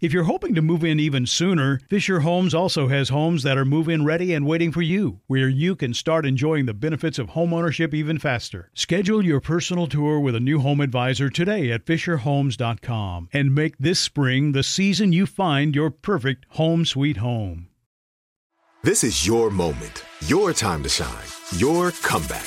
[0.00, 3.64] If you're hoping to move in even sooner, Fisher Homes also has homes that are
[3.64, 7.30] move in ready and waiting for you, where you can start enjoying the benefits of
[7.30, 8.70] homeownership even faster.
[8.74, 13.98] Schedule your personal tour with a new home advisor today at FisherHomes.com and make this
[13.98, 17.66] spring the season you find your perfect home sweet home.
[18.84, 21.26] This is your moment, your time to shine,
[21.56, 22.46] your comeback.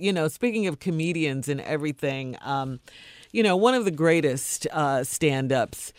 [0.00, 2.80] you know, speaking of comedians and everything, um,
[3.32, 5.92] you know, one of the greatest uh, stand ups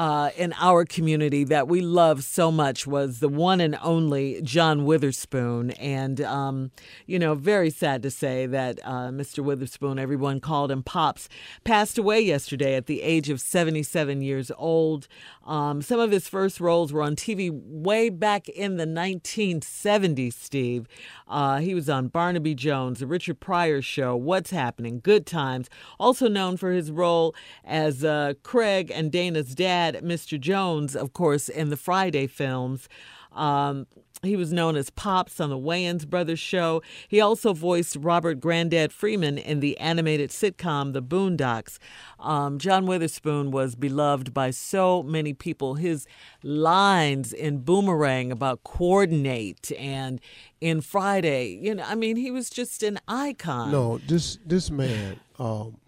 [0.00, 4.86] uh, in our community that we love so much was the one and only John
[4.86, 5.72] Witherspoon.
[5.72, 6.70] And, um,
[7.04, 9.44] you know, very sad to say that uh, Mr.
[9.44, 11.28] Witherspoon, everyone called him Pops,
[11.64, 15.06] passed away yesterday at the age of 77 years old.
[15.46, 20.86] Um, some of his first roles were on TV way back in the 1970s, Steve.
[21.28, 25.68] Uh, he was on Barnaby Jones, The Richard Pryor Show, What's Happening, Good Times,
[25.98, 27.34] also known for his role
[27.64, 30.38] as uh, Craig and Dana's dad, Mr.
[30.38, 32.88] Jones, of course, in the Friday films.
[33.32, 33.86] Um,
[34.22, 36.82] he was known as Pops on the Wayans Brothers show.
[37.08, 41.78] He also voiced Robert Grandad Freeman in the animated sitcom The Boondocks.
[42.18, 45.76] Um, John Witherspoon was beloved by so many people.
[45.76, 46.06] His
[46.42, 50.20] lines in Boomerang about coordinate and
[50.60, 53.72] in Friday, you know, I mean, he was just an icon.
[53.72, 55.78] No, this this man, um,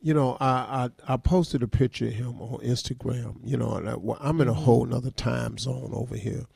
[0.00, 3.36] you know, I, I I posted a picture of him on Instagram.
[3.44, 6.46] You know, and I, well, I'm in a whole nother time zone over here.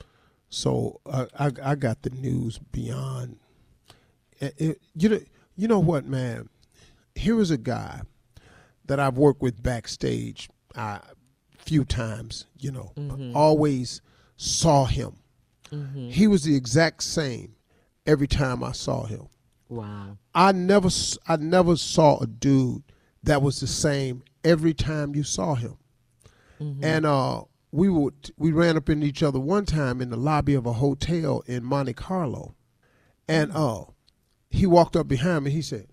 [0.48, 3.38] So I, I, I got the news beyond.
[4.40, 5.20] It, it, you know,
[5.56, 6.48] you know what, man?
[7.14, 8.02] Here is a guy
[8.86, 10.98] that I've worked with backstage a uh,
[11.58, 12.46] few times.
[12.58, 13.36] You know, Mm-hmm.
[13.36, 14.00] always
[14.36, 15.16] saw him.
[16.08, 17.54] He was the exact same
[18.04, 19.28] every time I saw him.
[19.68, 20.18] Wow.
[20.34, 20.88] I never,
[21.28, 22.82] I never saw a dude
[23.22, 25.76] that was the same every time you saw him.
[26.82, 30.54] And uh, we would, we ran up into each other one time in the lobby
[30.54, 32.54] of a hotel in Monte Carlo,
[33.28, 33.84] and uh,
[34.50, 35.50] he walked up behind me.
[35.52, 35.86] He said,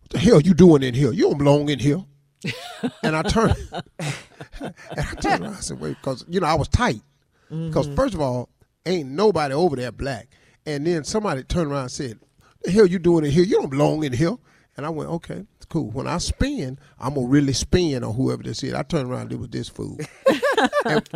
[0.00, 1.12] "What the hell you doing in here?
[1.12, 2.04] You don't belong in here."
[3.02, 3.56] and I turned,
[3.98, 5.54] and I turned around.
[5.54, 7.00] I said, "Wait," because you know I was tight.
[7.48, 8.48] Because first of all,
[8.86, 10.28] ain't nobody over there black.
[10.66, 12.18] And then somebody turned around and said,
[12.62, 13.44] "The hell you doing in here?
[13.44, 14.36] You don't belong in here."
[14.76, 15.90] And I went, "Okay, cool.
[15.90, 19.38] When I spin, I'm gonna really spin on whoever this is." I turned around, it
[19.38, 19.98] was this fool,
[20.84, 21.08] and,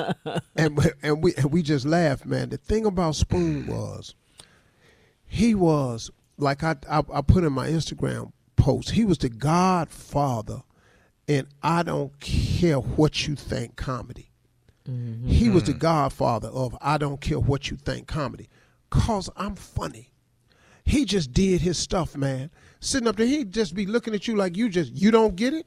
[0.56, 2.49] and we- and we and we just laughed, man.
[2.50, 4.15] The thing about Spoon was,
[5.27, 8.91] he was like I, I I put in my Instagram post.
[8.91, 10.62] He was the godfather,
[11.27, 14.31] and I don't care what you think comedy.
[14.89, 15.29] Mm-hmm.
[15.29, 15.81] He was the mm.
[15.81, 18.49] godfather of I don't care what you think comedy,
[18.91, 20.11] cause I'm funny.
[20.88, 22.50] He just did his stuff, man.
[22.81, 25.52] Sitting up there, he'd just be looking at you like you just you don't get
[25.55, 25.67] it.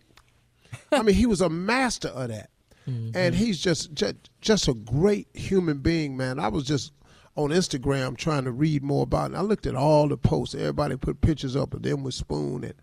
[0.92, 2.50] I mean, he was a master of that,
[2.88, 6.40] and he's just, just just a great human being, man.
[6.40, 6.94] I was just
[7.36, 9.38] on Instagram trying to read more about it.
[9.38, 10.56] I looked at all the posts.
[10.56, 12.74] Everybody put pictures up of them with Spoon and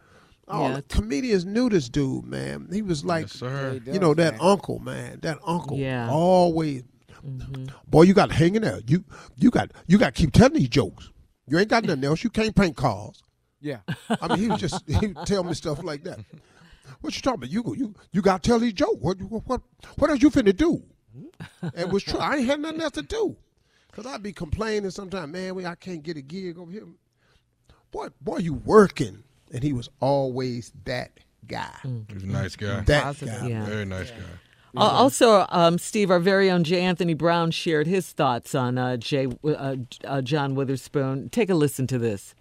[0.47, 0.77] all Yeah.
[0.77, 2.69] the comedians knew this dude, man.
[2.73, 3.81] He was like, sir.
[3.85, 5.19] you know, that uncle, man.
[5.23, 6.09] That uncle, Yeah.
[6.11, 6.83] always.
[7.89, 8.81] Boy, you got to hang in there.
[8.87, 9.05] You
[9.37, 11.11] you got you got to keep telling these jokes.
[11.51, 12.25] You ain't got nothing else.
[12.25, 13.23] You can't paint cars.
[13.61, 13.79] Yeah.
[14.09, 16.21] I mean, he was just he would tell me stuff like that.
[17.01, 17.51] What you talking about?
[17.51, 18.99] You go, you you got to tell these jokes.
[19.01, 19.61] What what what
[19.97, 20.83] what else you finna do?
[21.63, 22.19] And it was true.
[22.19, 23.37] I ain't had nothing else to do.
[23.93, 25.55] Cause I'd be complaining sometimes, man.
[25.57, 26.87] We I can't get a gig over here.
[27.91, 29.25] Boy, boy, you working?
[29.53, 31.75] And he was always that guy.
[31.83, 32.81] He was a nice guy.
[32.83, 33.49] That guy.
[33.49, 33.65] Yeah.
[33.65, 34.19] Very nice guy.
[34.81, 36.81] Uh, also, um, Steve, our very own J.
[36.81, 41.29] Anthony Brown shared his thoughts on uh, Jay, uh, uh, John Witherspoon.
[41.31, 42.35] Take a listen to this.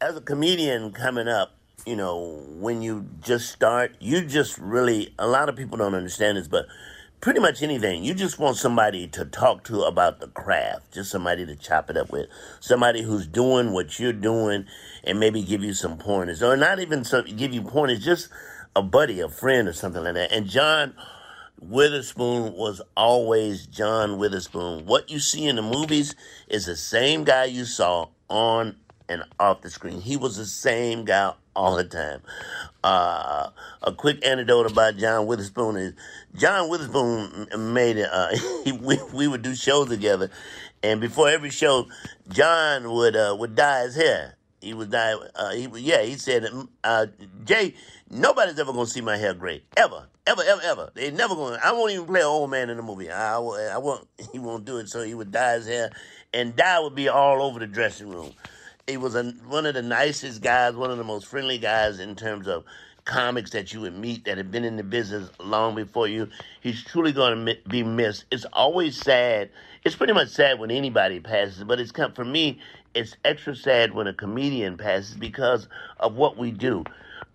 [0.00, 1.54] as a comedian coming up,
[1.86, 6.36] you know, when you just start, you just really, a lot of people don't understand
[6.36, 6.66] this, but
[7.20, 11.46] pretty much anything, you just want somebody to talk to about the craft, just somebody
[11.46, 12.28] to chop it up with,
[12.60, 14.66] somebody who's doing what you're doing
[15.04, 18.28] and maybe give you some pointers, or not even so, give you pointers, just
[18.76, 20.32] a buddy, a friend, or something like that.
[20.32, 20.94] And John,
[21.60, 24.86] Witherspoon was always John Witherspoon.
[24.86, 26.14] What you see in the movies
[26.48, 28.76] is the same guy you saw on
[29.08, 30.00] and off the screen.
[30.00, 32.20] He was the same guy all the time.
[32.82, 33.50] Uh,
[33.82, 35.94] a quick anecdote about John Witherspoon is
[36.34, 38.08] John Witherspoon made it.
[38.10, 38.36] Uh,
[38.80, 40.30] we, we would do shows together,
[40.82, 41.86] and before every show,
[42.28, 44.36] John would uh, would dye his hair.
[44.60, 45.14] He would dye.
[45.34, 46.02] Uh, he yeah.
[46.02, 46.46] He said,
[46.82, 47.06] uh,
[47.44, 47.74] "Jay,
[48.10, 50.90] nobody's ever gonna see my hair gray ever." Ever, ever, ever.
[50.94, 53.10] They never to I won't even play an old man in the movie.
[53.10, 54.08] I, I, won't.
[54.32, 54.88] He won't do it.
[54.88, 55.90] So he would dye his hair,
[56.32, 58.32] and dye would be all over the dressing room.
[58.86, 62.16] He was a, one of the nicest guys, one of the most friendly guys in
[62.16, 62.64] terms of
[63.04, 66.28] comics that you would meet that have been in the business long before you.
[66.62, 68.24] He's truly going to be missed.
[68.30, 69.50] It's always sad.
[69.84, 72.60] It's pretty much sad when anybody passes, but it's for me.
[72.94, 75.68] It's extra sad when a comedian passes because
[76.00, 76.84] of what we do.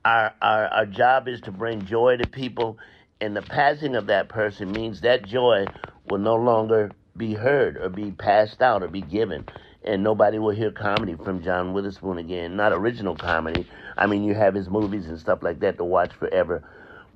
[0.06, 2.78] Our, our our job is to bring joy to people,
[3.22, 5.66] and the passing of that person means that joy
[6.10, 9.46] will no longer be heard or be passed out or be given
[9.84, 12.56] and nobody will hear comedy from John Witherspoon again.
[12.56, 13.68] Not original comedy.
[13.98, 16.64] I mean, you have his movies and stuff like that to watch forever,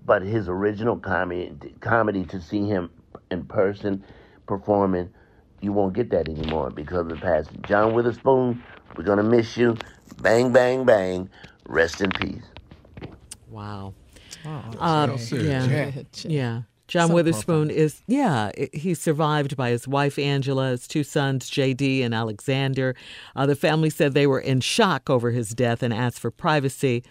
[0.06, 2.90] but his original comedy, comedy to see him
[3.32, 4.04] in person
[4.48, 5.10] performing,
[5.62, 7.62] you won't get that anymore because of the passing.
[7.68, 8.64] John Witherspoon,
[8.98, 9.78] we're gonna miss you.
[10.22, 11.30] Bang, bang, bang.
[11.68, 12.44] Rest in peace.
[13.54, 13.94] Wow.
[14.46, 15.68] Um, Um, serious.
[16.26, 16.30] yeah.
[16.30, 16.62] Yeah.
[16.88, 22.14] John Witherspoon is, yeah, he's survived by his wife Angela, his two sons JD and
[22.14, 22.94] Alexander.
[23.36, 27.04] Uh, the family said they were in shock over his death and asked for privacy.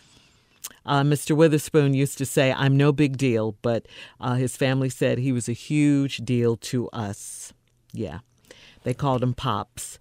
[0.85, 1.35] Uh, Mr.
[1.35, 3.87] Witherspoon used to say, I'm no big deal, but
[4.21, 7.53] uh, his family said he was a huge deal to us.
[7.93, 8.19] Yeah.
[8.85, 9.99] They called him Pops.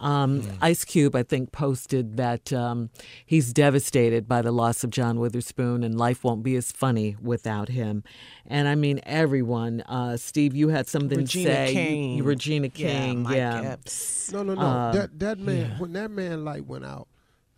[0.00, 2.90] Um, Ice Cube, I think, posted that um,
[3.24, 7.68] he's devastated by the loss of John Witherspoon and life won't be as funny without
[7.68, 8.02] him.
[8.46, 9.82] And I mean, everyone.
[9.82, 11.66] Uh, Steve, you had something Regina to say.
[11.68, 12.16] You- King.
[12.18, 13.22] you- Regina Yeah, King.
[13.22, 13.60] Mike yeah.
[13.62, 14.32] Epps.
[14.32, 14.60] No, no, no.
[14.60, 17.08] Uh, that that man, when that man light went out,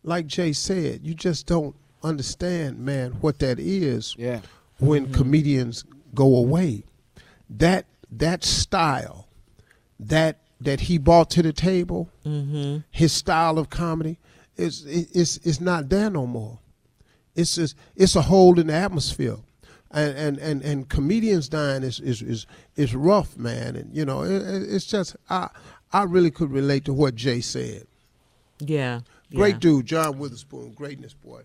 [0.03, 4.15] like Jay said, you just don't understand, man, what that is.
[4.19, 4.41] Yeah.
[4.79, 5.85] When comedians
[6.15, 6.85] go away,
[7.51, 9.27] that that style,
[9.99, 12.11] that that he brought to the table,
[12.91, 14.19] his style of comedy,
[14.57, 16.59] is is is not there no more.
[17.35, 19.37] It's just it's a hole in the atmosphere.
[19.93, 23.77] And, and, and, and comedians dying is, is, is, is rough, man.
[23.77, 25.49] And, you know, it, it- it's just, I,
[25.93, 27.87] I really could relate to what Jay said.
[28.59, 29.01] Yeah.
[29.33, 29.59] Great yeah.
[29.61, 30.73] dude, John Witherspoon.
[30.73, 31.43] Greatness, boy.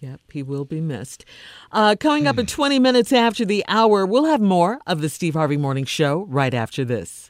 [0.00, 1.24] Yep, he will be missed.
[1.72, 5.34] Uh, coming up at 20 minutes after the hour, we'll have more of the Steve
[5.34, 7.29] Harvey Morning Show right after this.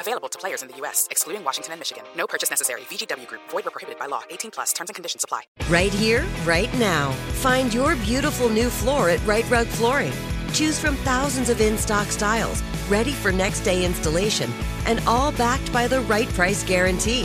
[0.00, 2.04] Available to players in the U.S., excluding Washington and Michigan.
[2.16, 2.82] No purchase necessary.
[2.82, 4.22] VGW Group, void or prohibited by law.
[4.30, 5.42] 18 plus terms and conditions apply.
[5.68, 7.12] Right here, right now.
[7.42, 10.12] Find your beautiful new floor at Rite Rug Flooring.
[10.54, 14.50] Choose from thousands of in stock styles, ready for next day installation,
[14.86, 17.24] and all backed by the right price guarantee.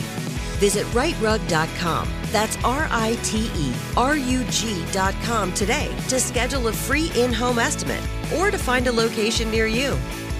[0.60, 2.10] Visit riterug.com.
[2.32, 7.60] That's R I T E R U G.com today to schedule a free in home
[7.60, 8.04] estimate
[8.36, 9.98] or to find a location near you.